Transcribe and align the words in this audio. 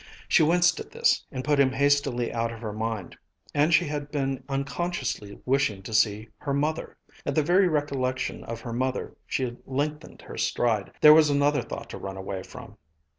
She 0.27 0.41
winced 0.41 0.79
at 0.79 0.89
this, 0.89 1.23
and 1.31 1.43
put 1.43 1.59
him 1.59 1.73
hastily 1.73 2.33
out 2.33 2.51
of 2.51 2.59
her 2.61 2.73
mind. 2.73 3.15
And 3.53 3.71
she 3.71 3.85
had 3.85 4.09
been 4.09 4.43
unconsciously 4.49 5.39
wishing 5.45 5.83
to 5.83 5.93
see 5.93 6.29
her 6.39 6.55
mother! 6.55 6.97
At 7.23 7.35
the 7.35 7.43
very 7.43 7.67
recollection 7.67 8.43
of 8.45 8.61
her 8.61 8.73
mother 8.73 9.15
she 9.27 9.57
lengthened 9.67 10.23
her 10.23 10.39
stride. 10.39 10.91
There 11.01 11.13
was 11.13 11.29
another 11.29 11.61
thought 11.61 11.91
to 11.91 11.99
run 11.99 12.17
away 12.17 12.41
from! 12.41 12.77